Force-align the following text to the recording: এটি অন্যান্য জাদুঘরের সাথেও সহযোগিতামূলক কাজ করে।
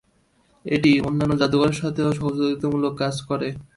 এটি 0.65 0.91
অন্যান্য 1.07 1.33
জাদুঘরের 1.41 1.79
সাথেও 1.81 2.09
সহযোগিতামূলক 2.19 2.93
কাজ 3.01 3.15
করে। 3.29 3.47